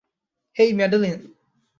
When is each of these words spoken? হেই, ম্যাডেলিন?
হেই, 0.55 0.69
ম্যাডেলিন? 0.73 1.19